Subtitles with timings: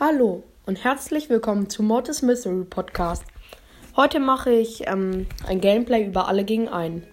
[0.00, 3.24] Hallo und herzlich willkommen zu Mortis Mystery Podcast.
[3.96, 7.04] Heute mache ich ähm, ein Gameplay über alle gegen einen.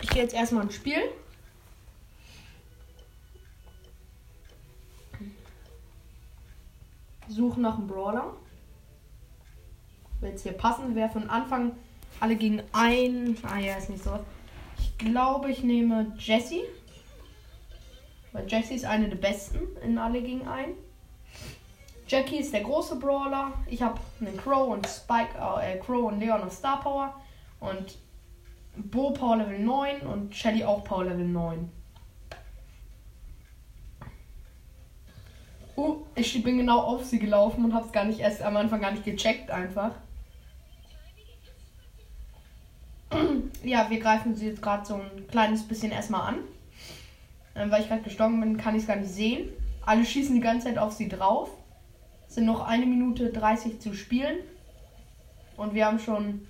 [0.00, 1.02] Ich gehe jetzt erstmal ins Spiel.
[7.28, 8.34] Suche nach einem Brawler.
[10.20, 11.72] Wird jetzt hier passen, wer von Anfang
[12.20, 13.36] alle gegen einen.
[13.42, 14.18] Ah ja, ist nicht so.
[14.78, 16.62] Ich glaube, ich nehme Jessie.
[18.32, 20.72] Weil Jessie ist eine der besten in alle gegen einen.
[22.08, 23.52] Jackie ist der große Brawler.
[23.66, 27.14] Ich habe einen Crow und Spike, äh, Crow und Leon auf Star Power.
[27.60, 27.96] Und
[28.76, 31.70] Bo Power Level 9 und Shelly auch Power Level 9.
[35.76, 38.80] Oh, ich bin genau auf sie gelaufen und habe es gar nicht erst am Anfang
[38.80, 39.92] gar nicht gecheckt einfach.
[43.64, 46.38] ja, wir greifen sie jetzt gerade so ein kleines bisschen erstmal an.
[47.54, 49.50] Ähm, weil ich gerade gestorben bin, kann ich es gar nicht sehen.
[49.84, 51.50] Alle schießen die ganze Zeit auf sie drauf.
[52.32, 54.38] Sind noch eine Minute 30 zu spielen.
[55.58, 56.46] Und wir haben schon.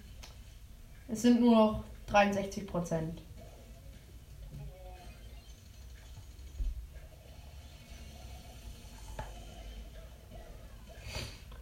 [1.09, 3.21] Es sind nur noch 63 Prozent.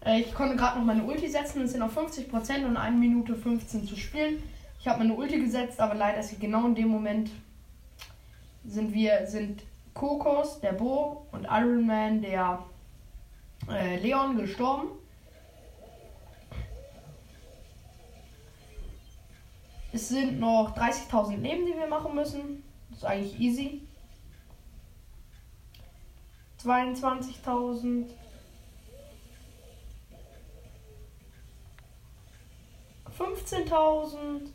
[0.05, 1.63] Äh, ich konnte gerade noch meine Ulti setzen.
[1.63, 4.43] Es sind noch 50 Prozent und 1 Minute 15 zu spielen.
[4.79, 7.31] Ich habe meine Ulti gesetzt, aber leider ist sie genau in dem Moment
[8.67, 9.63] sind wir sind
[9.95, 12.63] Kokos, der Bo und Iron Man, der
[13.71, 14.89] äh, Leon gestorben.
[19.93, 22.63] Es sind noch 30.000 Leben, die wir machen müssen.
[22.91, 23.83] Das ist eigentlich easy.
[26.63, 28.07] 22.000.
[33.19, 34.51] 15.000.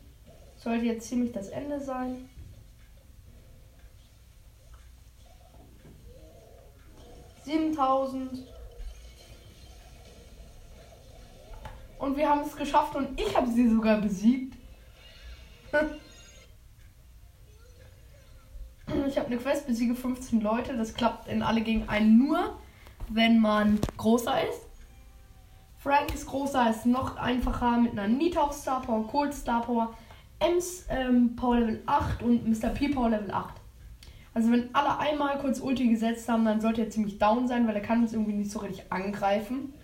[0.56, 2.28] Sollte jetzt ziemlich das Ende sein.
[7.44, 8.55] Siebentausend.
[12.06, 14.56] Und wir haben es geschafft und ich habe sie sogar besiegt.
[19.08, 20.76] ich habe eine Quest, besiege 15 Leute.
[20.76, 22.60] Das klappt in alle gegen einen nur,
[23.08, 24.60] wenn man großer ist.
[25.78, 29.92] Frank ist großer, ist noch einfacher mit einer Nita Star Power, Cold Star Power,
[30.38, 32.68] Ems ähm, Power Level 8 und Mr.
[32.68, 33.52] P Power Level 8.
[34.32, 37.74] Also wenn alle einmal kurz Ulti gesetzt haben, dann sollte er ziemlich down sein, weil
[37.74, 39.74] er kann uns irgendwie nicht so richtig angreifen.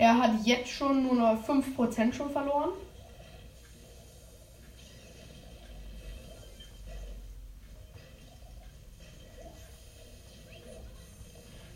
[0.00, 2.70] Er hat jetzt schon nur noch 5% schon verloren.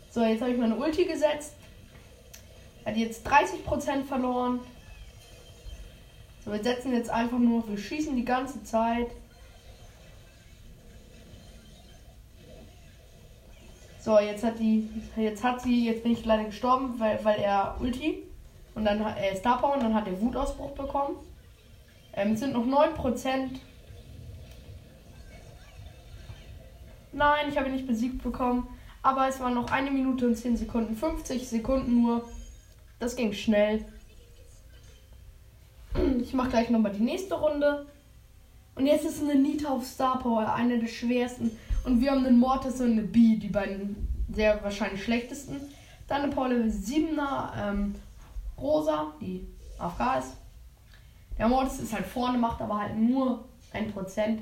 [0.09, 1.53] So, jetzt habe ich meine Ulti gesetzt.
[2.83, 4.59] Er hat jetzt 30% verloren.
[6.43, 9.11] So, wir setzen jetzt einfach nur, wir schießen die ganze Zeit.
[14.05, 17.75] So, jetzt hat die, jetzt hat sie, jetzt bin ich leider gestorben, weil, weil er
[17.79, 18.21] Ulti
[18.75, 21.15] und dann hat er Star Power und dann hat er Wutausbruch bekommen.
[22.13, 23.49] Ähm, es sind noch 9%.
[27.13, 28.67] Nein, ich habe ihn nicht besiegt bekommen.
[29.01, 30.95] Aber es waren noch eine Minute und 10 Sekunden.
[30.95, 32.29] 50 Sekunden nur.
[32.99, 33.85] Das ging schnell.
[36.21, 37.87] Ich mache gleich nochmal die nächste Runde.
[38.75, 41.57] Und jetzt ist eine Nita auf Star Power, eine der schwersten.
[41.85, 45.61] Und wir haben einen Mortis und eine B, die beiden sehr wahrscheinlich schlechtesten.
[46.07, 47.95] Dann eine Power Level 7er ähm,
[48.57, 49.47] Rosa, die
[49.77, 50.37] AFK ist.
[51.37, 54.39] Der Mortis ist halt vorne, macht aber halt nur 1%.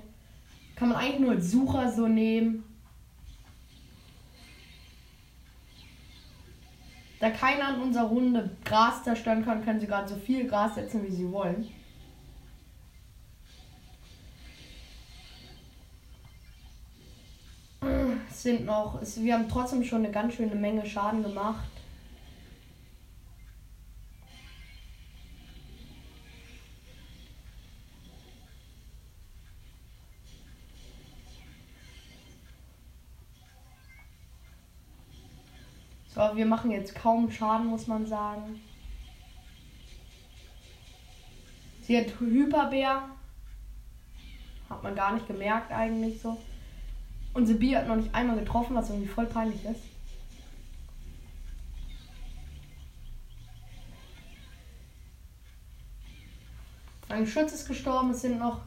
[0.75, 2.63] Kann man eigentlich nur als Sucher so nehmen.
[7.19, 11.03] Da keiner in unserer Runde Gras zerstören kann, können sie gerade so viel Gras setzen,
[11.03, 11.67] wie sie wollen.
[18.43, 21.63] Sind noch, es, wir haben trotzdem schon eine ganz schöne Menge Schaden gemacht.
[36.13, 38.61] So, wir machen jetzt kaum Schaden, muss man sagen.
[41.81, 43.09] Sie hat Hyperbär.
[44.69, 46.37] Hat man gar nicht gemerkt eigentlich so.
[47.33, 49.81] Unsere Bier hat noch nicht einmal getroffen, was irgendwie voll peinlich ist.
[57.09, 58.61] Ein Schütz ist gestorben, es sind noch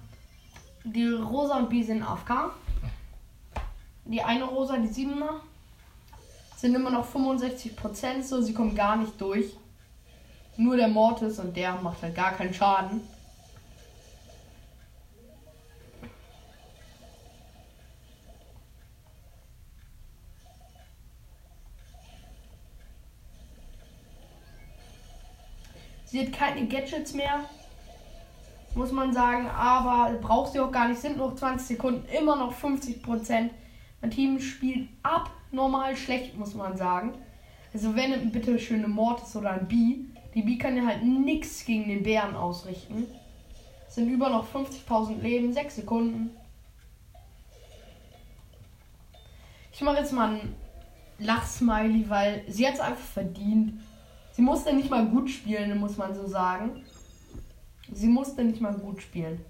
[0.85, 2.53] die Rosa und B sind AFK.
[4.05, 5.41] Die eine Rosa, die Siebener,
[6.57, 9.57] sind immer noch 65% so, sie kommen gar nicht durch.
[10.57, 13.01] Nur der Mortis und der macht halt gar keinen Schaden.
[26.17, 27.45] Sie hat keine Gadgets mehr.
[28.75, 30.99] Muss man sagen, aber braucht sie auch gar nicht.
[30.99, 33.53] Sind noch 20 Sekunden, immer noch 50 Prozent.
[34.01, 37.13] Mein Team spielt abnormal schlecht, muss man sagen.
[37.75, 40.07] Also wenn bitte schöne Mortis oder ein B.
[40.35, 43.09] Die B kann ja halt nichts gegen den Bären ausrichten.
[43.87, 46.31] Sind über noch 50.000 Leben, 6 Sekunden.
[49.71, 50.55] Ich mache jetzt mal ein
[51.19, 53.83] Lachsmiley, weil sie hat es einfach verdient.
[54.37, 56.83] Sie musste nicht mal gut spielen, muss man so sagen.
[57.91, 59.41] Sie musste nicht mal gut spielen.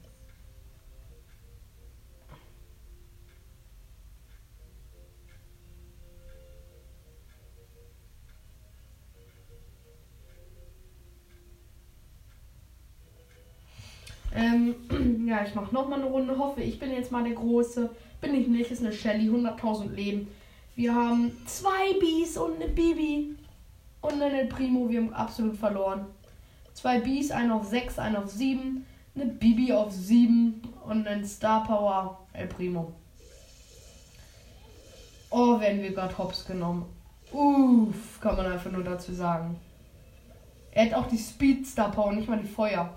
[14.32, 14.76] Ähm,
[15.26, 16.38] ja, ich mache nochmal eine Runde.
[16.38, 17.90] Hoffe, ich bin jetzt mal der Große.
[18.20, 20.28] Bin ich nicht, ist eine Shelly, 100.000 Leben.
[20.76, 23.34] Wir haben zwei Bs und eine Bibi.
[24.00, 26.06] Und eine Primo, wir haben absolut verloren.
[26.74, 28.84] Zwei Bs, ein auf 6, ein auf 7.
[29.14, 32.92] Eine Bibi auf 7 und ein Star Power El Primo.
[35.30, 36.84] Oh, werden wir gerade hops genommen.
[37.32, 39.58] Uff, kann man einfach nur dazu sagen.
[40.70, 42.92] Er hat auch die Speed Star Power, nicht mal die Feuer.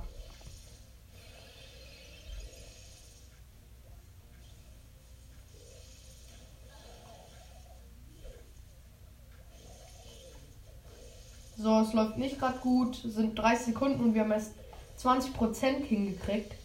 [11.61, 13.03] So, es läuft nicht gerade gut.
[13.03, 14.53] Es sind 30 Sekunden und wir haben erst
[14.97, 16.55] 20% hingekriegt.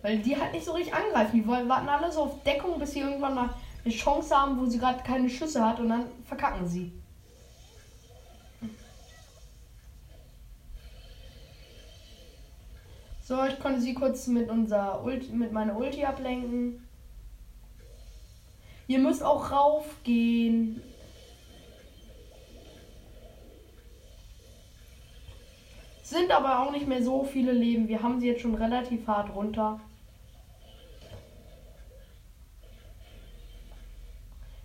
[0.00, 1.36] Weil die halt nicht so richtig angreifen.
[1.36, 3.50] Die wollen, warten alle so auf Deckung, bis sie irgendwann mal
[3.84, 6.92] eine Chance haben, wo sie gerade keine Schüsse hat und dann verkacken sie.
[13.22, 16.86] So, ich konnte sie kurz mit unser Ulti, mit meiner Ulti ablenken.
[18.86, 20.80] Ihr müsst auch raufgehen.
[26.14, 27.88] Sind aber auch nicht mehr so viele Leben.
[27.88, 29.80] Wir haben sie jetzt schon relativ hart runter.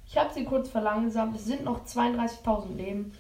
[0.07, 1.35] Ich habe sie kurz verlangsamt.
[1.35, 3.13] Es sind noch 32.000 Leben.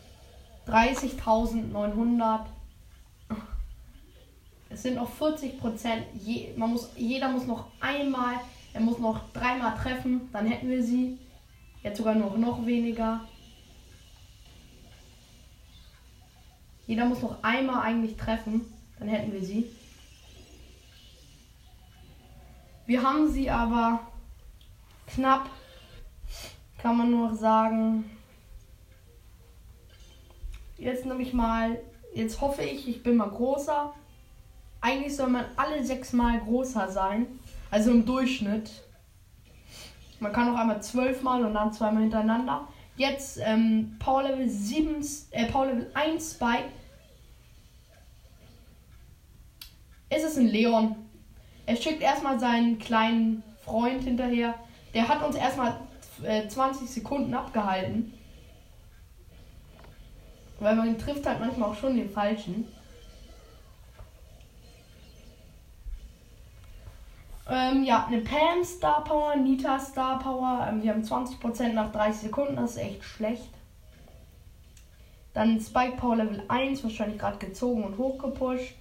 [0.67, 2.41] 30.900.
[4.69, 6.03] Es sind noch 40 Prozent.
[6.13, 8.35] Je, man muss, jeder muss noch einmal,
[8.73, 10.29] er muss noch dreimal treffen.
[10.31, 11.17] Dann hätten wir sie.
[11.81, 13.21] Jetzt sogar noch, noch weniger.
[16.89, 18.65] Jeder muss noch einmal eigentlich treffen.
[18.97, 19.69] Dann hätten wir sie.
[22.87, 23.99] Wir haben sie aber
[25.05, 25.51] knapp,
[26.79, 28.05] kann man nur sagen.
[30.79, 31.79] Jetzt nehme ich mal,
[32.15, 33.93] jetzt hoffe ich, ich bin mal großer.
[34.81, 37.27] Eigentlich soll man alle sechs Mal größer sein.
[37.69, 38.71] Also im Durchschnitt.
[40.19, 42.67] Man kann auch einmal zwölfmal und dann zweimal hintereinander.
[42.97, 46.78] Jetzt ähm, Power Level 7, äh, Power Level 1 Spike
[50.09, 50.95] ist es ein Leon.
[51.65, 54.55] Er schickt erstmal seinen kleinen Freund hinterher.
[54.93, 55.79] Der hat uns erstmal
[56.23, 58.13] äh, 20 Sekunden abgehalten.
[60.59, 62.67] Weil man trifft halt manchmal auch schon den falschen.
[67.49, 70.67] Ähm, ja, eine Pam Star Power, Nita Star Power.
[70.69, 73.49] Ähm, wir haben 20% nach 30 Sekunden, das ist echt schlecht.
[75.33, 78.75] Dann Spike Power Level 1, wahrscheinlich gerade gezogen und hochgepusht.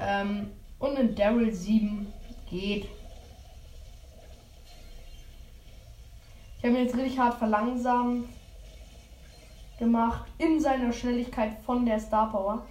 [0.00, 2.10] Ähm, und ein Daryl 7
[2.48, 2.88] geht.
[6.58, 8.28] Ich habe ihn jetzt richtig hart verlangsamt
[9.78, 12.66] gemacht in seiner Schnelligkeit von der Star Power.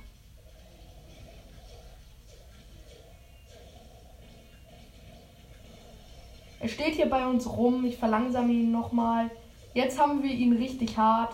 [6.60, 7.86] Er steht hier bei uns rum.
[7.86, 9.32] Ich verlangsame ihn nochmal.
[9.74, 11.34] Jetzt haben wir ihn richtig hart.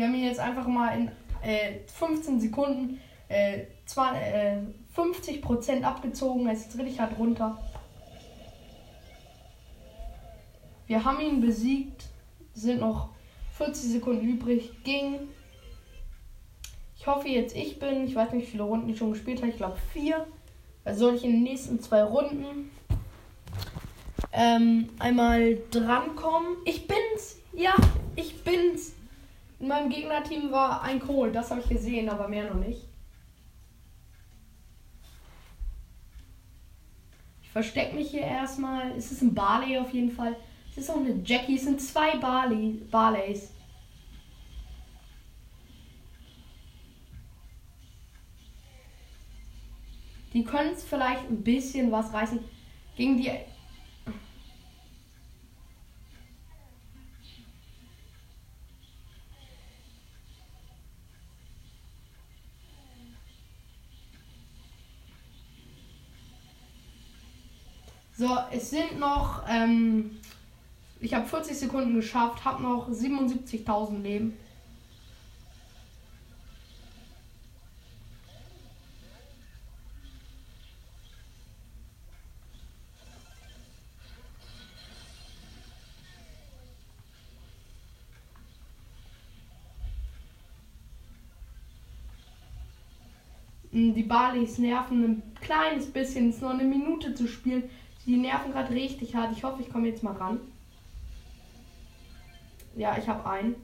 [0.00, 1.10] Wir haben ihn jetzt einfach mal in
[1.42, 4.56] äh, 15 Sekunden äh, zwar, äh,
[4.96, 6.46] 50% abgezogen.
[6.46, 7.58] Er ist jetzt richtig hart runter.
[10.86, 12.06] Wir haben ihn besiegt.
[12.54, 13.10] Sind noch
[13.58, 14.72] 40 Sekunden übrig.
[14.84, 15.18] Ging.
[16.96, 18.06] Ich hoffe jetzt ich bin.
[18.06, 19.50] Ich weiß nicht, wie viele Runden ich schon gespielt habe.
[19.50, 20.26] Ich glaube vier.
[20.82, 22.70] Also soll ich in den nächsten zwei Runden
[24.32, 26.56] ähm, einmal drankommen.
[26.64, 27.36] Ich bin's.
[27.52, 27.74] Ja,
[28.16, 28.94] ich bin's.
[29.60, 32.88] In meinem Gegnerteam war ein Kohl, das habe ich gesehen, aber mehr noch nicht.
[37.42, 38.92] Ich verstecke mich hier erstmal.
[38.92, 40.34] Es ist ein Barley auf jeden Fall.
[40.70, 41.56] Es ist auch eine Jackie.
[41.56, 43.52] Es sind zwei Barley, Barleys.
[50.32, 52.38] Die können es vielleicht ein bisschen was reißen.
[52.96, 53.30] Gegen die
[68.20, 70.18] So, es sind noch, ähm,
[71.00, 74.36] ich habe 40 Sekunden geschafft, habe noch 77.000 Leben.
[93.72, 96.28] Die Balis nerven ein kleines bisschen.
[96.28, 97.62] Es ist noch eine Minute zu spielen.
[98.06, 99.32] Die nerven gerade richtig hart.
[99.36, 100.40] Ich hoffe, ich komme jetzt mal ran.
[102.76, 103.56] Ja, ich habe einen.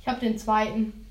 [0.00, 1.03] Ich habe den zweiten.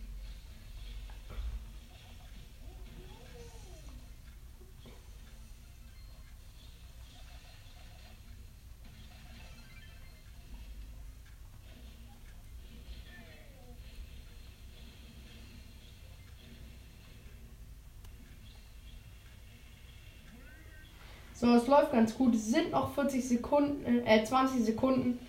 [21.44, 22.36] So, es läuft ganz gut.
[22.36, 25.20] Es sind noch 40 Sekunden, äh, 20 Sekunden.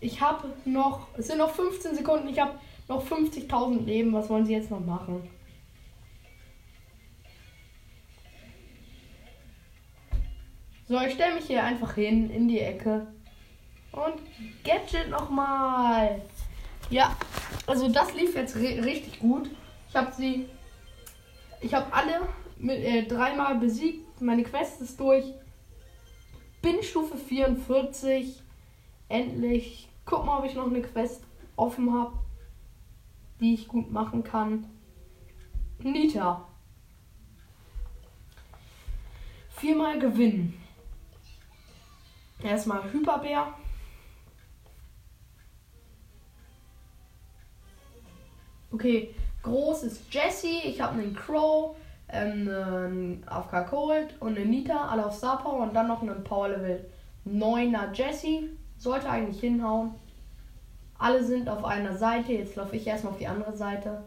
[0.00, 2.26] Ich habe noch, es sind noch 15 Sekunden.
[2.28, 2.58] Ich habe
[2.88, 4.14] noch 50.000 Leben.
[4.14, 5.28] Was wollen sie jetzt noch machen?
[10.88, 13.08] So, ich stelle mich hier einfach hin in die Ecke.
[13.92, 14.22] Und
[14.64, 16.22] Gadget nochmal.
[16.88, 17.14] Ja,
[17.66, 19.50] also das lief jetzt richtig gut.
[19.90, 20.48] Ich habe sie.
[21.60, 22.22] Ich habe alle
[22.56, 25.24] mit, äh, dreimal besiegt meine Quest ist durch.
[26.62, 28.42] Bin Stufe 44.
[29.08, 29.88] Endlich.
[30.04, 31.24] Guck mal, ob ich noch eine Quest
[31.56, 32.18] offen habe,
[33.40, 34.66] die ich gut machen kann.
[35.78, 36.48] Nita.
[39.50, 40.60] Viermal gewinnen.
[42.42, 43.54] Erstmal Hyperbär.
[48.70, 50.48] Okay, groß ist Jesse.
[50.64, 51.76] Ich habe einen Crow
[52.08, 53.72] ähm, einen AFK
[54.20, 56.88] und eine Nita, alle auf Star Power und dann noch einen Power Level
[57.26, 58.50] 9er Jesse.
[58.78, 59.94] Sollte eigentlich hinhauen.
[60.98, 62.32] Alle sind auf einer Seite.
[62.32, 64.04] Jetzt laufe ich erstmal auf die andere Seite.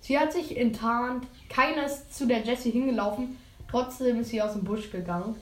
[0.00, 1.26] Sie hat sich enttarnt.
[1.48, 3.36] Keiner ist zu der Jessie hingelaufen.
[3.68, 5.36] Trotzdem ist sie aus dem Busch gegangen.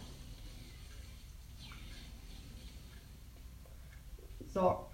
[4.53, 4.88] So.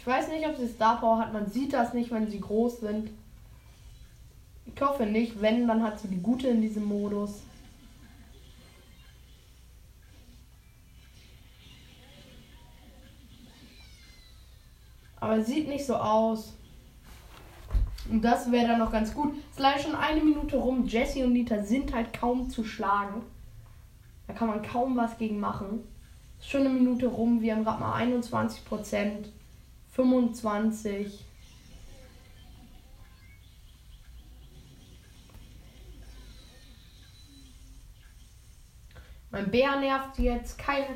[0.00, 1.34] Ich weiß nicht, ob sie Star Power hat.
[1.34, 3.10] Man sieht das nicht, wenn sie groß sind.
[4.64, 5.42] Ich hoffe nicht.
[5.42, 7.42] Wenn, dann hat sie die gute in diesem Modus.
[15.20, 16.54] Aber sieht nicht so aus.
[18.10, 19.34] Und das wäre dann noch ganz gut.
[19.50, 20.86] Es ist leider schon eine Minute rum.
[20.86, 23.20] Jesse und Nita sind halt kaum zu schlagen.
[24.26, 25.84] Da kann man kaum was gegen machen.
[26.38, 27.42] Ist schon eine Minute rum.
[27.42, 29.28] Wir haben gerade mal 21 Prozent.
[30.00, 31.26] 25.
[39.30, 40.58] Mein Bär nervt jetzt.
[40.58, 40.86] Keine,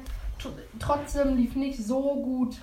[0.79, 2.57] trotzdem lief nicht so gut.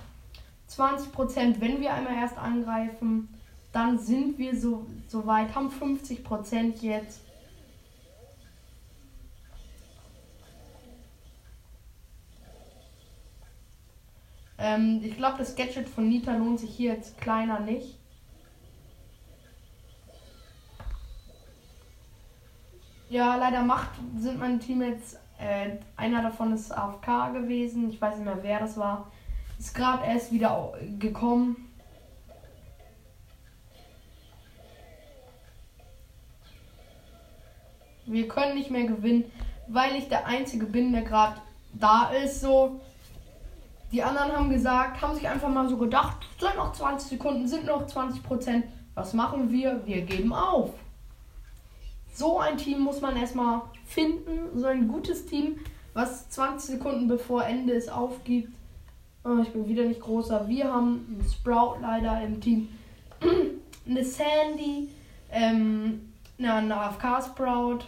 [0.68, 3.28] 20%, wenn wir einmal erst angreifen,
[3.72, 7.20] dann sind wir so, so weit, haben 50% jetzt.
[14.62, 17.98] Ähm, ich glaube, das Gadget von Nita lohnt sich hier jetzt kleiner nicht.
[23.10, 25.18] Ja, leider macht sind mein Team jetzt.
[25.38, 27.90] Äh, einer davon ist AFK gewesen.
[27.90, 29.10] Ich weiß nicht mehr, wer das war.
[29.58, 31.68] Ist gerade erst wieder gekommen.
[38.06, 39.24] Wir können nicht mehr gewinnen,
[39.66, 41.40] weil ich der Einzige bin, der gerade
[41.72, 42.40] da ist.
[42.40, 42.80] So,
[43.92, 47.66] die anderen haben gesagt, haben sich einfach mal so gedacht, sind noch 20 Sekunden, sind
[47.66, 48.64] noch 20 Prozent.
[48.94, 49.82] Was machen wir?
[49.86, 50.70] Wir geben auf.
[52.14, 55.58] So ein Team muss man erstmal finden, so ein gutes Team,
[55.92, 58.52] was 20 Sekunden bevor Ende es aufgibt.
[59.24, 60.48] Oh, ich bin wieder nicht großer.
[60.48, 62.68] Wir haben einen Sprout leider im Team.
[63.86, 64.88] eine Sandy,
[65.30, 67.80] ähm, eine AFK Sprout,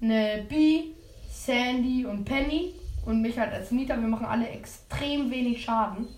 [0.00, 0.92] eine B,
[1.28, 3.96] Sandy und Penny und mich halt als Nita.
[4.00, 6.08] Wir machen alle extrem wenig Schaden.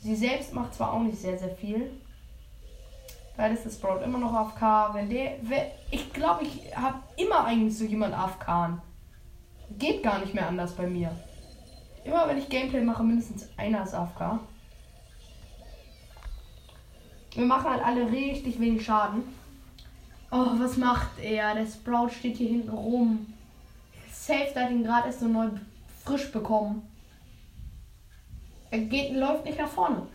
[0.00, 1.90] Sie selbst macht zwar auch nicht sehr, sehr viel.
[3.36, 4.94] Weil ist das Sprout immer noch AFK.
[4.94, 5.36] Wenn der.
[5.90, 8.80] ich glaube, ich habe immer eigentlich so jemand AFK.
[9.78, 11.10] Geht gar nicht mehr anders bei mir.
[12.04, 14.40] Immer wenn ich Gameplay mache, mindestens einer ist AFK.
[17.34, 19.22] Wir machen halt alle richtig wenig Schaden.
[20.30, 21.54] Oh, was macht er?
[21.54, 23.34] Der Sprout steht hier hinten rum.
[24.28, 25.48] Safe, da ihn gerade erst so neu
[26.04, 26.82] frisch bekommen.
[28.70, 30.06] Er geht, läuft nicht nach vorne.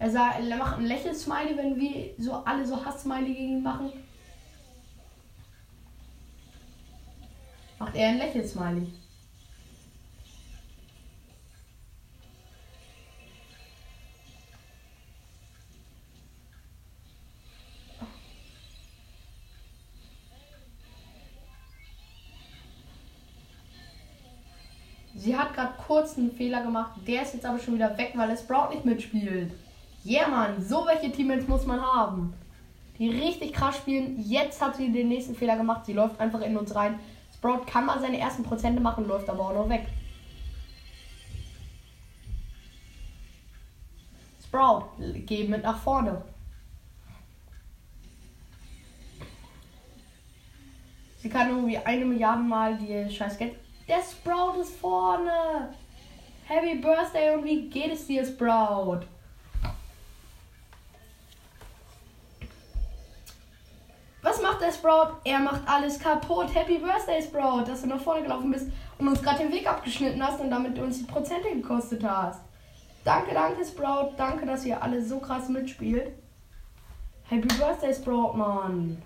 [0.00, 3.92] Er, sah, er macht ein Lächelsmiley, wenn wir so alle so Hass-Smiley gegen ihn machen.
[7.78, 8.88] Macht er ein Lächelsmiley.
[25.20, 26.92] Sie hat gerade kurz einen Fehler gemacht.
[27.06, 29.52] Der ist jetzt aber schon wieder weg, weil es Sprout nicht mitspielt.
[30.02, 32.32] Yeah, Mann, so welche Teammates muss man haben.
[32.98, 34.18] Die richtig krass spielen.
[34.18, 35.84] Jetzt hat sie den nächsten Fehler gemacht.
[35.84, 36.98] Sie läuft einfach in uns rein.
[37.34, 39.88] Sprout kann mal seine ersten Prozente machen, läuft aber auch noch weg.
[44.42, 44.84] Sprout,
[45.26, 46.22] geh mit nach vorne.
[51.18, 53.54] Sie kann irgendwie eine Milliarde Mal die scheiß Geld
[53.90, 55.74] der Sprout ist vorne.
[56.44, 59.00] Happy Birthday und wie geht es dir, Sprout?
[64.22, 65.16] Was macht der Sprout?
[65.24, 66.54] Er macht alles kaputt.
[66.54, 68.68] Happy Birthday, Sprout, dass du nach vorne gelaufen bist
[68.98, 72.40] und uns gerade den Weg abgeschnitten hast und damit uns die Prozente gekostet hast.
[73.02, 74.12] Danke, danke, Sprout.
[74.16, 76.12] Danke, dass ihr alle so krass mitspielt.
[77.24, 79.02] Happy Birthday, Sprout, Mann.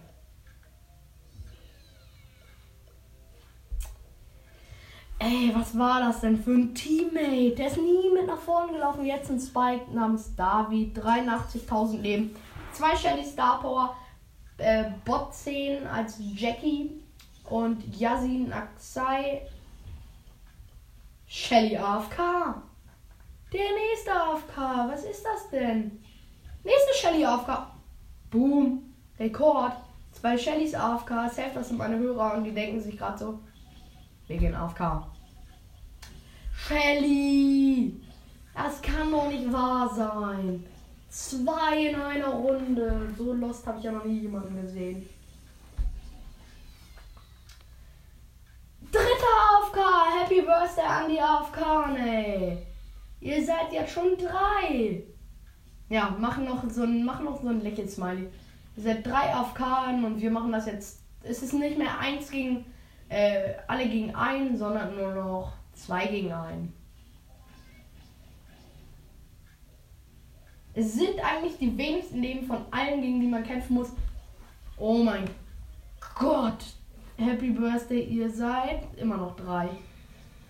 [5.27, 7.55] Ey, was war das denn für ein Teammate?
[7.57, 9.07] Der ist nie mit nach vorne gelaufen.
[9.07, 10.99] Jetzt ein Spike namens David.
[10.99, 12.37] 83.000 Leben.
[12.73, 13.97] Zwei Shelly Star Power.
[14.59, 17.03] Äh, Bot 10 als Jackie.
[17.49, 19.41] Und Yasin Aksai.
[21.27, 22.19] Shelly AFK.
[23.51, 24.59] Der nächste AFK.
[24.91, 26.03] Was ist das denn?
[26.65, 27.67] Nächste Shelly AFK.
[28.31, 28.95] Boom.
[29.19, 29.73] Rekord.
[30.13, 31.31] Zwei Shellys AFK.
[31.31, 33.39] Safe, das sind meine Hörer und die denken sich gerade so.
[34.27, 35.14] Wir gehen AFK.
[36.67, 38.01] Shelly!
[38.55, 40.65] Das kann doch nicht wahr sein.
[41.11, 43.13] Zwei in einer Runde.
[43.19, 45.07] So lost habe ich ja noch nie jemanden gesehen.
[48.91, 49.79] Dritter AFK.
[50.21, 52.59] Happy Birthday an die AFK, ey.
[53.21, 55.03] Ihr seid jetzt schon drei.
[55.91, 57.07] Ja, machen noch so ein,
[57.43, 58.31] so ein Lächeln-Smiley.
[58.77, 61.01] Ihr seid drei AFK und wir machen das jetzt.
[61.23, 62.65] Es ist nicht mehr eins gegen
[63.11, 66.73] äh, alle gegen einen, sondern nur noch zwei gegen einen.
[70.75, 73.93] Es sind eigentlich die wenigsten Leben von allen, gegen die man kämpfen muss.
[74.77, 75.31] Oh mein
[76.17, 76.65] Gott.
[77.17, 79.69] Happy Birthday, ihr seid immer noch drei.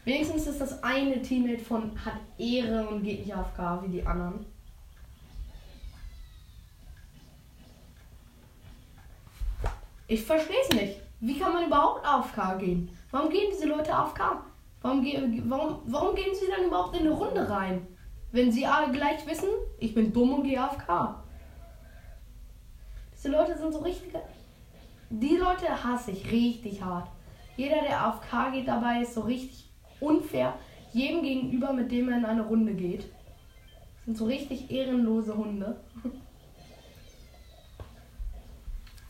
[0.05, 4.47] Wenigstens ist das eine Teammate von hat Ehre und geht nicht AFK wie die anderen.
[10.07, 11.01] Ich verstehe es nicht.
[11.21, 12.91] Wie kann man überhaupt AFK gehen?
[13.11, 14.43] Warum gehen diese Leute AFK?
[14.85, 15.03] Warum,
[15.49, 17.87] warum, warum gehen sie dann überhaupt in eine Runde rein?
[18.33, 21.23] Wenn sie alle gleich wissen, ich bin dumm und gehe AFK.
[23.15, 24.13] Diese Leute sind so richtig.
[25.09, 27.09] Die Leute hasse ich richtig hart.
[27.57, 29.71] Jeder, der AFK geht dabei, ist so richtig
[30.01, 30.53] unfair.
[30.93, 33.07] Jedem gegenüber, mit dem er in eine Runde geht.
[34.05, 35.81] sind so richtig ehrenlose Hunde.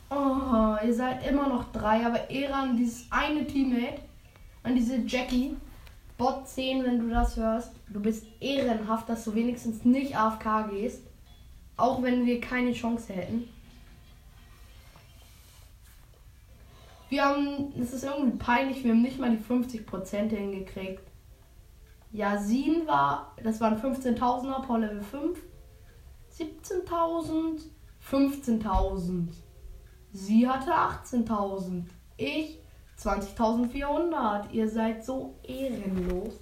[0.08, 4.02] Oh, ihr seid immer noch drei, aber Ehre an dieses eine Teammate,
[4.62, 5.56] an diese Jackie.
[6.16, 7.72] Bot 10, wenn du das hörst.
[7.88, 11.02] Du bist ehrenhaft, dass du wenigstens nicht AFK gehst.
[11.76, 13.48] Auch wenn wir keine Chance hätten.
[17.08, 21.02] Wir haben, es ist irgendwie peinlich, wir haben nicht mal die 50% hingekriegt.
[22.12, 25.38] Yasin war, das waren 15.000er Power Level 5.
[26.38, 27.60] 17.000,
[28.08, 29.28] 15.000.
[30.12, 31.84] Sie hatte 18.000.
[32.16, 32.58] Ich
[33.00, 34.50] 20.400.
[34.50, 36.34] Ihr seid so ehrenlos.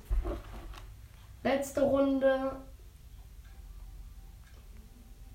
[1.42, 2.52] Letzte Runde.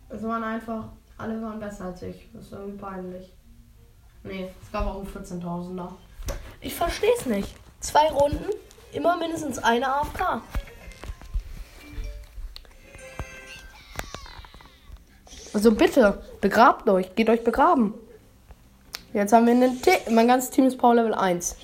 [0.10, 0.86] Es waren einfach,
[1.18, 2.30] alle waren besser als ich.
[2.34, 3.34] Das ist irgendwie peinlich.
[4.24, 5.92] Nee, es gab auch einen 14.000er.
[6.62, 7.56] Ich verstehe es nicht.
[7.80, 8.50] Zwei Runden,
[8.94, 10.42] immer mindestens eine AFK.
[15.54, 17.94] Also bitte, begrabt euch, geht euch begraben.
[19.18, 20.12] Jetzt haben wir einen Tick.
[20.12, 21.56] Mein ganzes Team ist Power Level 1.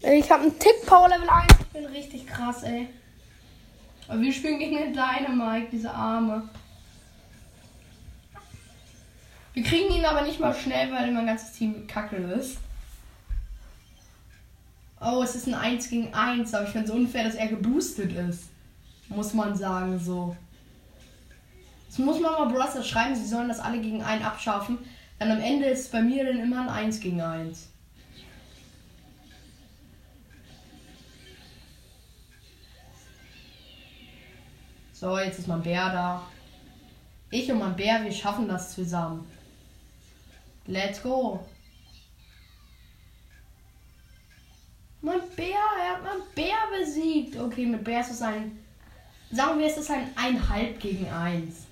[0.00, 1.46] Ich habe einen Tick Power Level 1.
[1.58, 2.88] Ich bin richtig krass, ey.
[4.06, 6.48] Aber wir spielen gegen den Dynamite, diese Arme.
[9.54, 12.58] Wir kriegen ihn aber nicht mal schnell, weil mein ganzes Team kacke ist.
[15.00, 18.12] Oh, es ist ein 1 gegen 1, aber ich finde es unfair, dass er geboostet
[18.12, 18.44] ist.
[19.08, 20.36] Muss man sagen, so.
[21.88, 24.78] Das muss man Mama Brothers schreiben, sie sollen das alle gegen einen abschaffen.
[25.18, 27.70] Dann am Ende ist es bei mir dann immer ein 1 gegen 1.
[34.92, 36.22] So, jetzt ist mein Bär da.
[37.30, 39.30] Ich und mein Bär, wir schaffen das zusammen.
[40.66, 41.46] Let's go.
[45.00, 47.38] Mein Bär, er hat mein Bär besiegt.
[47.38, 48.58] Okay, mit Bär ist es ein.
[49.30, 51.67] Sagen wir, es ist ein 1,5 gegen 1.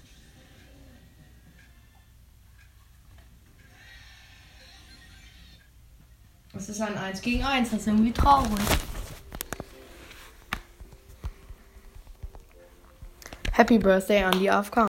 [6.56, 8.48] Das ist ein 1 gegen 1, das ist irgendwie traurig.
[13.52, 14.76] Happy Birthday an die AFK.